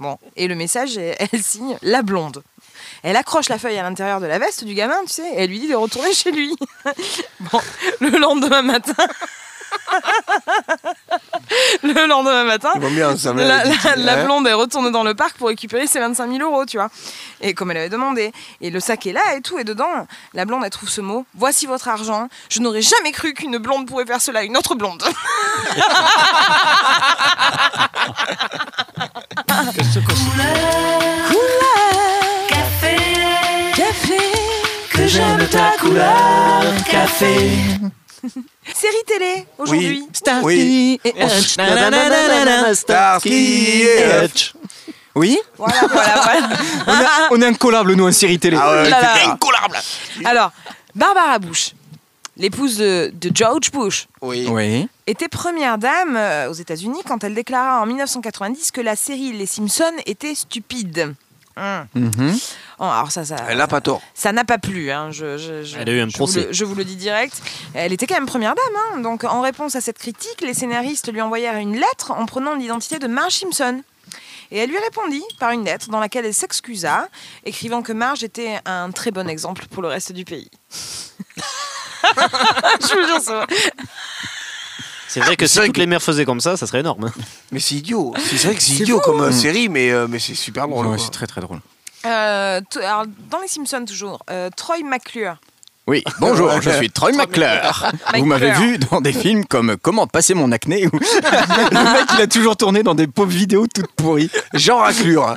[0.00, 2.42] Bon, et le message, elle signe la blonde.
[3.06, 5.50] Elle accroche la feuille à l'intérieur de la veste du gamin, tu sais, et elle
[5.50, 6.56] lui dit de retourner chez lui.
[7.40, 7.60] bon,
[8.00, 8.94] le lendemain matin.
[11.82, 15.48] le lendemain matin, bien ensemble, la, la- la blonde est retournée dans le parc pour
[15.48, 16.88] récupérer ses 25 000 euros, tu vois.
[17.42, 18.32] Et comme elle avait demandé.
[18.60, 21.26] Et le sac est là et tout, et dedans, la blonde, elle trouve ce mot
[21.34, 22.28] Voici votre argent.
[22.48, 25.02] Je n'aurais jamais cru qu'une blonde pourrait faire cela à une autre blonde.
[29.46, 30.04] Café, café,
[35.04, 37.50] que j'aime ta couleur, café.
[38.74, 40.02] Série télé aujourd'hui.
[40.14, 41.00] Starsky Oui.
[41.04, 41.58] et Hutch.
[41.58, 44.54] Nananana, Starsky et Hutch.
[45.14, 46.48] Oui Voilà, voilà, voilà.
[46.86, 48.56] on, a- on est incollable, nous, en série télé.
[48.58, 49.76] Ah ouais, Là, Incollable.
[50.24, 50.52] Alors,
[50.94, 51.72] Barbara Bush,
[52.38, 54.46] l'épouse de, de George Bush, Oui.
[54.50, 54.88] Oui.
[55.06, 59.46] était première dame euh, aux États-Unis quand elle déclara en 1990 que la série Les
[59.46, 61.14] Simpsons était stupide.
[61.56, 61.86] Hum.
[61.94, 62.36] Mhm.
[62.80, 64.02] Oh, alors ça, ça, Elle a pas tort.
[64.14, 64.90] ça n'a pas plu.
[64.90, 66.46] hein, Je, je- je- Elle a eu un je vous procès.
[66.46, 67.40] le- je vous le dis direct.
[67.74, 68.82] Elle était quand même première dame.
[68.94, 68.98] hein.
[69.00, 72.98] Donc, en réponse à cette critique, les scénaristes lui envoyèrent une lettre en prenant l'identité
[72.98, 73.82] de Marge Simpson.
[74.50, 77.08] Et elle lui répondit par une lettre dans laquelle elle s'excusa,
[77.44, 80.50] écrivant que Marge était un très bon exemple pour le reste du pays.
[82.04, 83.46] je vous jure ça.
[85.14, 87.10] C'est vrai que si toutes les mères faisaient comme ça, ça serait énorme.
[87.52, 88.14] Mais c'est idiot.
[88.18, 89.10] C'est vrai que c'est idiot fou.
[89.10, 89.32] comme euh, Mm.
[89.32, 90.86] série, mais, euh, mais c'est super drôle.
[90.86, 91.60] Ouais, c'est très très drôle.
[92.06, 95.36] Euh, t- alors, dans les Simpsons toujours, euh, Troy McClure.
[95.86, 97.92] Oui, bonjour, je suis Troy McClure.
[98.16, 102.22] Vous m'avez vu dans des films comme Comment passer mon acné ou Le mec, il
[102.22, 104.30] a toujours tourné dans des pauvres vidéos toutes pourries.
[104.54, 105.36] Jean Raclure.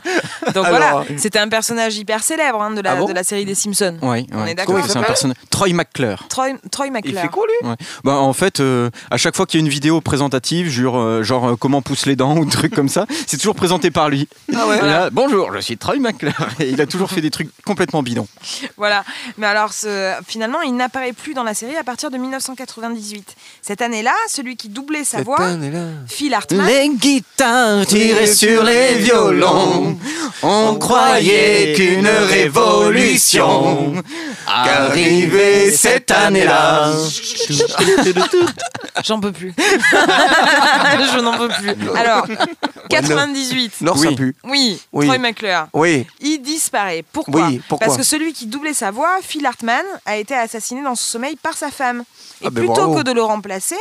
[0.54, 3.26] Donc Alors, voilà, c'était un personnage hyper célèbre hein, de, la, Ah bon de la
[3.26, 3.98] série des Simpsons.
[4.02, 4.80] Oui, On est d'accord.
[4.88, 5.36] C'est un personnage.
[5.50, 6.24] Troy McClure.
[6.30, 7.30] Troy, Troy McClure.
[7.64, 7.76] Ouais.
[8.06, 11.24] Bah, en fait, euh, à chaque fois qu'il y a une vidéo présentative, genre, euh,
[11.24, 14.08] genre euh, comment pousse les dents ou des trucs comme ça, c'est toujours présenté par
[14.10, 14.30] lui.
[14.56, 14.78] Ah ouais.
[14.78, 16.32] Et là, bonjour, je suis Troy McClure.
[16.62, 18.30] Et il a toujours fait des trucs complètement bidons.
[18.78, 19.04] Voilà.
[19.38, 23.36] Mais alors, ce- finalement, il n'apparaît plus dans la série à partir de 1998.
[23.64, 25.40] Cette année-là, celui qui doublait sa voix,
[26.08, 26.64] Phil Hartman.
[26.68, 29.98] Les guitares tirées sur les violons,
[30.44, 33.96] on croyait qu'une révolution
[34.46, 36.92] arrivait cette année-là.
[39.04, 39.56] J'en peux plus.
[39.58, 41.70] Je n'en peux plus.
[41.96, 42.28] Alors,
[42.90, 43.82] 98.
[43.82, 44.36] Non, ça pue.
[44.44, 45.06] Oui, Oui.
[45.08, 45.68] Troy McClure.
[45.74, 46.06] Oui.
[46.20, 47.04] Il disparaît.
[47.12, 50.82] Pourquoi Oui, pourquoi Parce que celui qui doublait sa voix, Phil Hartman, a été assassiné
[50.84, 52.04] dans son sommeil par sa femme.
[52.42, 52.96] Et Ah ben plutôt bravo.
[52.96, 53.76] que de le remplacer,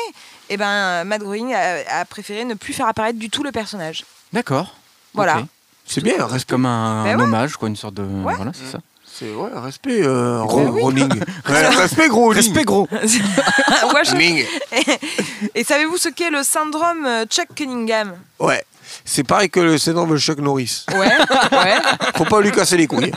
[0.48, 4.04] eh ben, Matt Groening a, a préféré ne plus faire apparaître du tout le personnage.
[4.32, 4.74] D'accord.
[5.14, 5.42] Voilà.
[5.84, 7.22] C'est bien, C'est comme un, Ben un ouais.
[7.24, 8.02] hommage, quoi, une sorte de.
[8.02, 8.78] Voilà, c'est ça.
[9.18, 10.60] C'est ouais, respect, euh, Gros.
[10.66, 11.08] gros Groening.
[11.48, 12.86] Ouais, respect, gros Respect, gros.
[12.92, 14.46] Ouais.
[14.72, 14.84] Et,
[15.60, 18.14] et savez-vous ce qu'est le syndrome euh, Chuck Cunningham?
[18.38, 18.62] Ouais.
[19.08, 20.84] C'est pareil que le syndrome de Chuck Norris.
[20.92, 21.06] Ouais,
[21.52, 21.76] ouais.
[22.16, 23.12] Faut pas lui casser les couilles.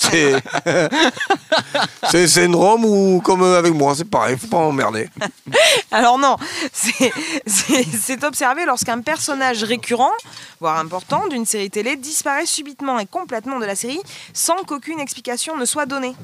[0.00, 0.34] C'est
[2.10, 5.08] c'est un syndrome ou comme avec moi, c'est pareil, faut pas m'emmerder.
[5.92, 6.36] Alors non,
[6.72, 7.12] c'est-
[7.46, 10.12] c'est c'est observé lorsqu'un personnage récurrent,
[10.60, 14.00] voire important, d'une série télé disparaît subitement et complètement de la série
[14.32, 16.14] sans qu'aucune explication ne soit donnée.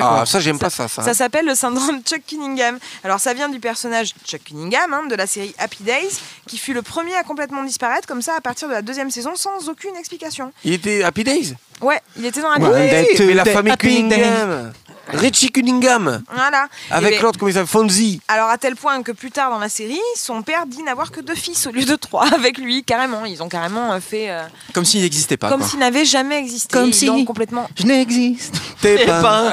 [0.00, 0.88] Ah, ça j'aime pas ça.
[0.88, 2.78] Ça, Ça s'appelle le syndrome Chuck Cunningham.
[3.04, 6.72] Alors ça vient du personnage Chuck Cunningham hein, de la série Happy Days, qui fut
[6.72, 9.96] le premier à complètement disparaître comme ça à partir de la deuxième saison sans aucune
[9.96, 10.52] explication.
[10.64, 13.26] Il était Happy Days Ouais, il était dans Happy Ouais, Days.
[13.26, 14.72] mais la famille Happy Cunningham.
[15.10, 16.22] Richie Cunningham.
[16.34, 16.66] Voilà.
[16.90, 18.20] Avec ben- l'autre, comment il s'appelle Fonzie.
[18.28, 21.20] Alors à tel point que plus tard dans la série, son père dit n'avoir que
[21.22, 23.24] deux fils au lieu de trois avec lui, carrément.
[23.24, 24.42] Ils ont carrément euh, fait euh,
[24.74, 25.48] Comme s'il n'existait pas.
[25.48, 26.68] comme s'il n'avait jamais existé.
[26.72, 27.68] Comme si- complètement.
[27.78, 28.54] Je n'existe.
[28.82, 29.52] T'es pas.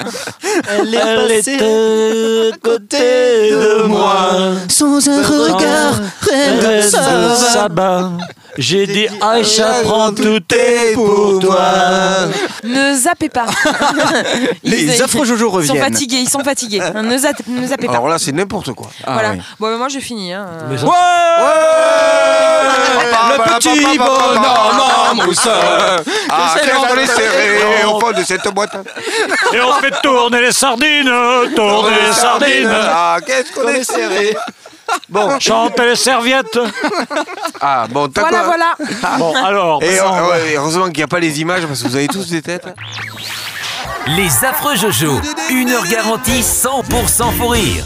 [0.70, 4.32] Elle Elle était à côté de moi.
[4.68, 8.12] Sans un regard, rien de Reste ça ça va.
[8.58, 11.60] J'ai dit Aïcha, prends tout est pour toi.
[12.64, 13.46] Ne zappez pas.
[14.64, 15.94] Les Ils- affreux Jojo Ils sont reviennent.
[15.94, 16.80] fatigués, ils sont fatigués.
[16.96, 17.94] Ne, zappe- ne zappez pas.
[17.94, 18.88] Alors là, c'est n'importe quoi.
[19.06, 19.30] Ah, voilà.
[19.32, 19.40] ouais.
[19.60, 20.34] Bon, ben, moi j'ai fini.
[20.34, 20.46] Hein.
[20.70, 20.86] Mais ça-
[23.38, 24.46] Le petit bonhomme
[25.12, 25.48] en mousse.
[26.30, 28.72] Ah, qu'est-ce qu'on est serré au fond de cette boîte.
[29.54, 31.12] Et on fait tourner les sardines,
[31.56, 32.70] tourner les sardines.
[32.72, 34.36] Ah, qu'est-ce qu'on est serré.
[35.10, 36.60] Bon, Chantez les serviettes.
[37.62, 38.46] ah, bon, t'as Voilà, quoi
[38.78, 39.18] voilà.
[39.18, 39.84] Bon, alors.
[39.84, 42.30] Et euh, ouais, heureusement qu'il n'y a pas les images parce que vous avez tous
[42.30, 42.68] des têtes.
[44.08, 45.20] Les affreux Jojo,
[45.50, 47.86] une heure garantie 100% fou rire.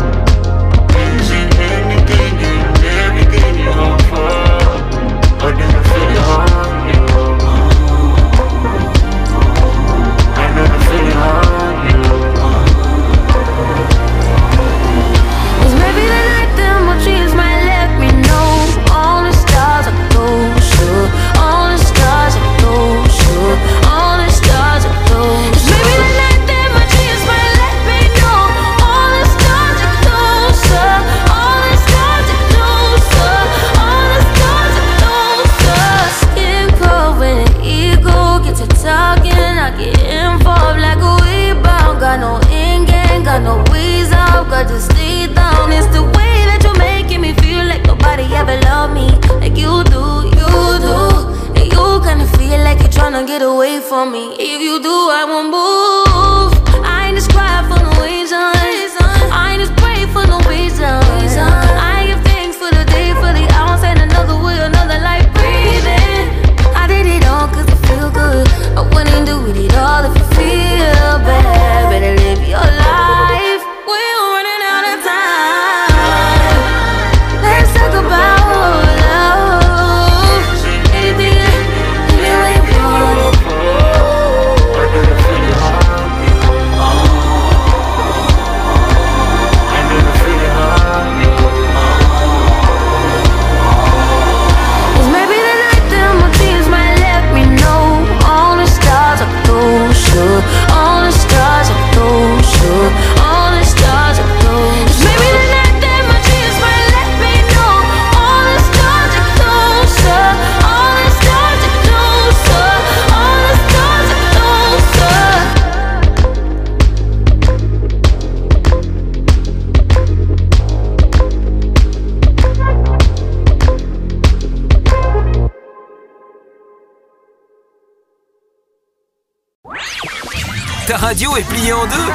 [130.87, 132.11] Ta radio est pliée en deux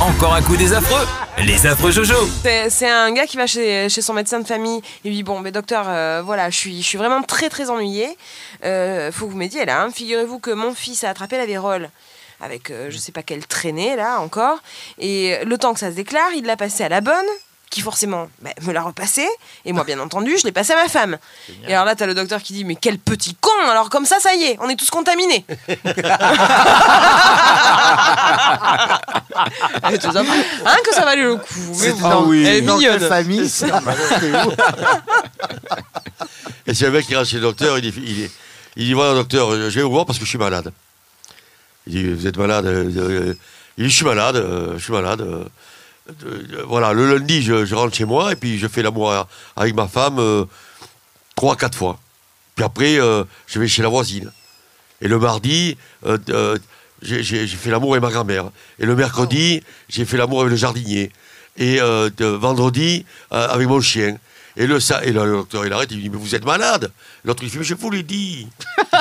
[0.00, 1.06] Encore un coup des affreux
[1.44, 2.14] Les affreux Jojo
[2.68, 4.80] C'est- un gars qui va chez, chez son médecin de famille.
[5.04, 7.70] Il lui dit Bon, mais docteur, euh, voilà, je suis, je suis vraiment très très
[7.70, 8.08] ennuyé.
[8.64, 9.82] Euh, faut que vous m'aidiez là.
[9.82, 9.90] hein.
[9.92, 11.90] Figurez-vous que mon fils a attrapé la vérole
[12.40, 14.58] avec euh, je sais pas quelle traînée là encore.
[14.98, 17.14] Et le temps que ça se déclare, il l'a passé à la bonne
[17.74, 19.26] qui forcément bah, me l'a repassé.
[19.64, 21.18] Et moi bien entendu je l'ai passé à ma femme.
[21.66, 24.20] Et alors là t'as le docteur qui dit mais quel petit con alors comme ça
[24.20, 25.44] ça y est on est tous contaminés.
[29.36, 32.44] Hein, que ça valait le coup mais bon, Ah oui.
[32.46, 32.98] elle est Dans mignonne.
[32.98, 33.80] quelle famille ça
[36.66, 38.30] Et c'est un mec qui rentre chez le docteur, il dit, il dit,
[38.76, 40.72] il dit voilà docteur, je vais vous voir parce que je suis malade.
[41.86, 43.34] Il dit vous êtes malade euh, euh,
[43.76, 45.20] Il dit je suis malade, euh, je suis malade.
[45.20, 45.44] euh, euh,
[46.66, 49.26] voilà, le lundi je, je rentre chez moi et puis je fais l'amour
[49.56, 50.44] avec ma femme euh,
[51.34, 51.98] trois, quatre fois.
[52.54, 54.30] Puis après euh, je vais chez la voisine.
[55.00, 55.76] Et le mardi,
[56.06, 56.58] euh, euh,
[57.02, 58.50] j'ai fait l'amour avec ma grand-mère.
[58.78, 61.10] Et le mercredi, j'ai fait l'amour avec le jardinier.
[61.56, 64.18] Et euh, vendredi, euh, avec mon chien.
[64.56, 66.90] Et le, sa- et le, le docteur, il arrête, il dit Mais vous êtes malade
[67.24, 68.46] L'autre, il fait Mais je vous l'ai dit.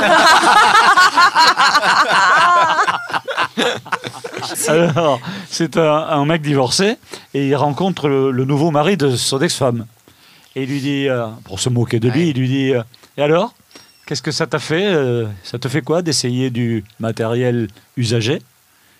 [4.68, 6.98] Alors, c'est un, un mec divorcé
[7.34, 9.86] et il rencontre le, le nouveau mari de son ex-femme.
[10.56, 12.84] Et il lui dit, euh, pour se moquer de lui, il lui dit euh,
[13.18, 13.54] Et alors
[14.06, 18.42] Qu'est-ce que ça t'a fait euh, Ça te fait quoi d'essayer du matériel usagé?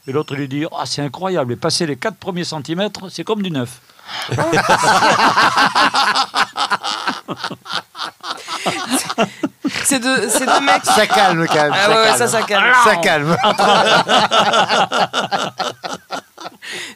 [0.08, 3.42] Et l'autre lui dit Ah, C'est incroyable, et passer les 4 premiers centimètres, c'est comme
[3.42, 3.80] du neuf.
[9.86, 10.86] C'est deux, c'est deux mecs.
[10.86, 12.18] Ça calme, quand même, Ah ça ouais, ouais, calme.
[12.18, 12.74] ça, ça calme.
[12.84, 13.38] Ça calme.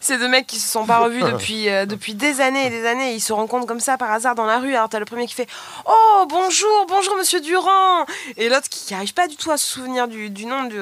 [0.01, 2.85] C'est deux mecs qui se sont pas revus depuis, euh, depuis des années et des
[2.85, 3.13] années.
[3.13, 4.75] Ils se rencontrent comme ça par hasard dans la rue.
[4.75, 5.47] Alors t'as le premier qui fait
[5.85, 8.05] Oh bonjour, bonjour Monsieur Durand.
[8.37, 10.77] Et l'autre qui arrive pas du tout à se souvenir du, du nom du,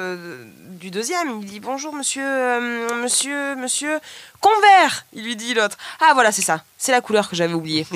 [0.72, 1.41] du deuxième.
[1.41, 4.00] Il dit Bonjour Monsieur, euh, Monsieur, Monsieur
[4.41, 5.06] Convert.
[5.14, 7.86] Il lui dit l'autre Ah voilà c'est ça, c'est la couleur que j'avais oubliée.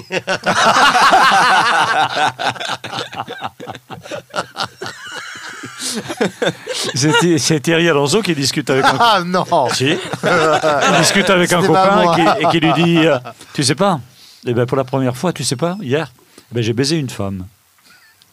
[7.38, 9.86] C'est Thierry Alonso qui discute avec un Ah non Si.
[10.24, 12.18] Il discute avec un copain moi.
[12.18, 13.18] et qui, et qui lui dit euh,
[13.54, 14.00] Tu sais pas
[14.46, 16.12] Eh ben, Pour la première fois, tu sais pas, hier,
[16.52, 17.46] eh ben, j'ai baisé une femme.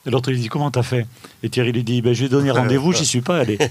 [0.07, 1.07] Et l'autre lui dit Comment t'as fait?
[1.43, 3.59] Et Thierry lui dit ben, Je lui ai donné rendez-vous, j'y suis pas allé.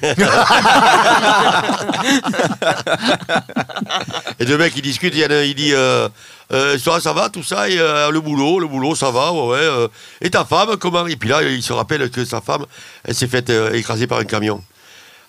[4.39, 6.09] Et deux mecs, ils discutent, il y en a un, il dit euh,
[6.51, 9.47] euh, ça, ça va, tout ça, et euh, le boulot, le boulot, ça va, ouais,
[9.47, 9.57] ouais.
[9.59, 9.87] euh,
[10.21, 11.07] et ta femme, comment?
[11.07, 12.65] Et puis là, il se rappelle que sa femme,
[13.03, 14.61] elle s'est faite euh, écraser par un camion.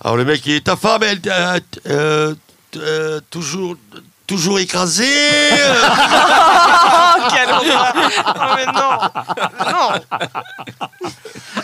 [0.03, 2.35] Alors le mec, il dit Ta femme, elle, euh, euh,
[2.77, 3.77] euh, toujours,
[4.27, 5.05] toujours écrasée
[5.53, 5.75] euh.
[7.31, 7.95] Quelle horreur
[8.27, 8.99] Oh, mais non
[9.71, 9.91] Non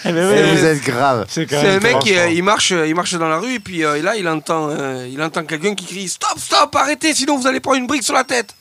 [0.05, 1.27] Eh ben oui, vous êtes grave.
[1.29, 3.97] C'est un mec qui euh, il marche, il marche dans la rue et puis euh,
[3.97, 7.47] et là il entend, euh, il entend quelqu'un qui crie stop stop arrêtez sinon vous
[7.47, 8.55] allez prendre une brique sur la tête.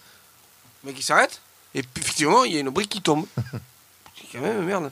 [0.84, 1.39] Le mec il s'arrête
[1.74, 3.26] et puis effectivement il y a une brique qui tombe.
[4.16, 4.91] C'est quand même merde.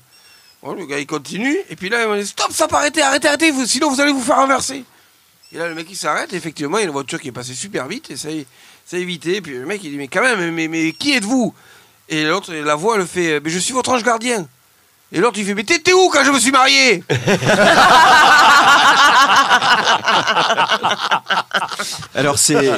[0.63, 3.51] Bon, le gars il continue et puis là il dit stop stop arrêtez arrêtez arrêtez
[3.51, 4.83] vous, sinon vous allez vous faire renverser.
[5.51, 7.53] Et là le mec il s'arrête effectivement il y a une voiture qui est passée
[7.53, 8.47] super vite et ça y- ça
[8.95, 11.53] a évité puis le mec il dit mais quand même mais, mais qui êtes-vous?
[12.09, 14.47] Et l'autre la voix le fait mais je suis votre ange gardien.
[15.11, 17.03] Et l'autre il fait mais t'étais où quand je me suis marié?
[22.15, 22.71] Alors c'est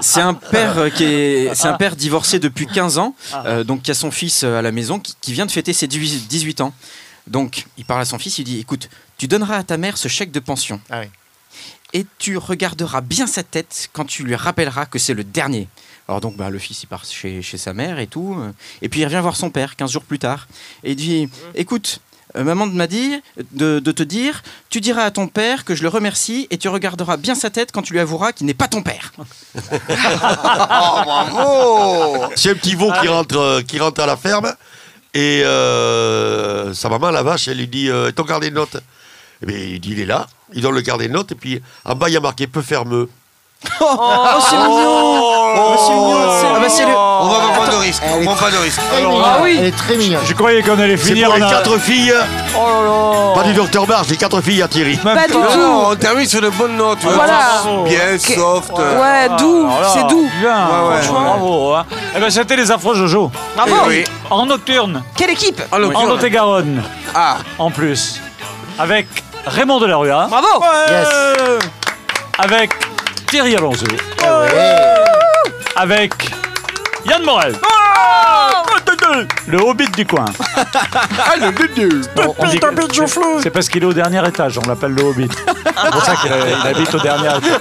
[0.00, 3.14] c'est un père qui est c'est un père divorcé depuis 15 ans,
[3.46, 5.72] euh, donc qui a son fils euh, à la maison qui, qui vient de fêter
[5.72, 6.72] ses 18 18 ans.
[7.26, 10.08] Donc il parle à son fils, il dit écoute, tu donneras à ta mère ce
[10.08, 10.80] chèque de pension.
[11.92, 15.68] Et tu regarderas bien sa tête quand tu lui rappelleras que c'est le dernier.
[16.08, 18.88] Alors donc bah, le fils il part chez, chez sa mère et tout, euh, et
[18.88, 20.46] puis il revient voir son père 15 jours plus tard.
[20.84, 22.00] Et il dit écoute
[22.36, 23.20] euh, maman m'a dit
[23.52, 26.68] de, de te dire, tu diras à ton père que je le remercie et tu
[26.68, 29.12] regarderas bien sa tête quand tu lui avoueras qu'il n'est pas ton père.
[31.04, 32.32] bravo.
[32.34, 34.54] C'est un petit veau qui rentre, euh, qui rentre à la ferme
[35.16, 38.76] et euh, sa maman, la vache, elle lui dit euh, Ton carnet de notes
[39.42, 40.26] Eh bien, il dit Il est là.
[40.54, 42.62] Il donne le carnet de notes et puis en bas, il y a marqué Peu
[42.62, 43.08] fermeux.
[43.80, 47.76] Oh, c'est mignon Oh, c'est mignon Ah bah, c'est le- On va pas prendre de
[47.84, 48.02] risque.
[48.06, 48.80] On prend pas de risque.
[48.92, 50.20] Ah Elle est très mignonne.
[50.24, 52.12] Je croyais qu'on allait C'est finir pour les quatre filles.
[53.34, 54.96] Pas du docteur Marge, les quatre filles à Thierry.
[54.98, 56.98] Pas du Non, tout non, on termine sur de bonnes notes.
[57.02, 57.62] Voilà.
[57.84, 58.72] Bien Que- soft.
[58.78, 60.28] Ouais, doux, là, c'est doux.
[60.40, 61.02] Bien, Ouais, ouais.
[61.02, 61.74] franchement, bravo.
[61.74, 61.86] hein.
[62.16, 63.30] Eh ben, c'était les affreux Jojo.
[63.56, 64.04] Bravo Eh oui.
[64.30, 66.08] En nocturne, Quelle équipe En en nocturne.
[66.08, 66.82] Lot-et-Garonne,
[67.14, 68.20] Ah, en plus.
[68.78, 69.06] Avec
[69.46, 70.08] Raymond Delarue.
[70.28, 71.08] Bravo Yes.
[72.38, 72.70] Avec
[73.26, 73.86] Thierry Alonso.
[75.76, 76.12] Avec
[77.08, 77.54] Yann Morel.
[79.46, 80.24] Le hobbit du coin.
[83.42, 85.28] C'est parce qu'il est au dernier étage, on l'appelle le hobbit.
[85.64, 87.60] C'est pour ça qu'il il habite au dernier étage.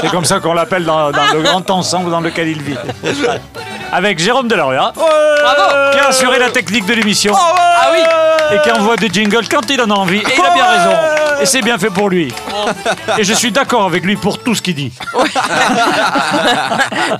[0.00, 2.76] C'est comme ça qu'on l'appelle dans, dans le grand ensemble dans lequel il vit.
[3.92, 7.34] Avec Jérôme Delarue, qui a assuré la technique de l'émission.
[7.36, 8.00] Ah oui
[8.54, 10.18] Et qui envoie des jingles quand il en a envie.
[10.18, 10.96] Et il a bien raison.
[11.40, 12.32] Et c'est bien fait pour lui.
[13.16, 14.92] Et je suis d'accord avec lui pour tout ce qu'il dit.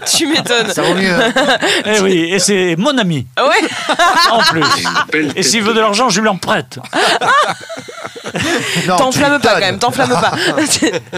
[0.06, 1.16] Tu m'étonnes Ça vaut mieux.
[1.86, 3.68] Et oui, et c'est mon ami, Ouais
[4.30, 4.64] en plus.
[5.36, 6.78] Et s'il veut de l'argent, je lui en prête.
[8.86, 10.32] Non, T'enflamme pas quand même, t'enflamme pas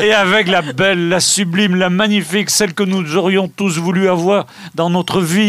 [0.01, 4.47] Et avec la belle, la sublime, la magnifique, celle que nous aurions tous voulu avoir
[4.77, 5.40] dans notre vie,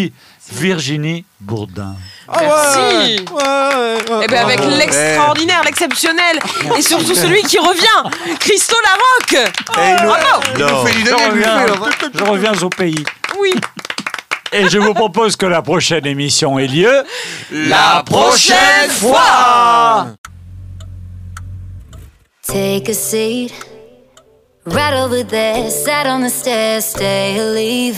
[0.51, 1.95] Virginie Bourdin.
[2.39, 3.25] Merci.
[4.23, 6.39] Et bien avec l'extraordinaire, l'exceptionnel
[6.77, 9.51] Et surtout celui qui revient Christo Larocque.
[9.73, 10.41] Bravo.
[10.55, 13.03] il nous fait du Je reviens, je au pays.
[13.39, 13.53] Oui.
[14.51, 17.03] Et je vous propose que la prochaine émission ait lieu
[17.51, 20.07] La prochaine fois.
[22.45, 23.53] Take a seat.
[24.65, 27.97] Right over there, sat on the stairs, stay or leave.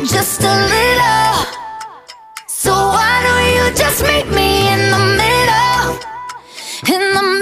[0.00, 1.46] just a little.
[2.46, 5.92] So why don't you just meet me in the middle?
[6.94, 7.41] In the middle.